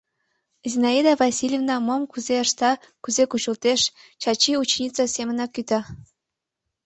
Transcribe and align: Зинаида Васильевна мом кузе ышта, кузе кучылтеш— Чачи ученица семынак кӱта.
Зинаида 0.71 1.13
Васильевна 1.21 1.75
мом 1.87 2.01
кузе 2.11 2.35
ышта, 2.45 2.71
кузе 3.03 3.23
кучылтеш— 3.31 3.81
Чачи 4.21 4.51
ученица 4.63 5.03
семынак 5.15 5.49
кӱта. 5.55 5.79